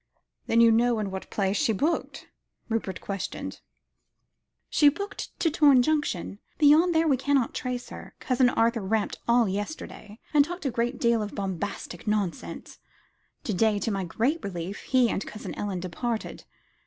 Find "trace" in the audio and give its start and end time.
7.53-7.89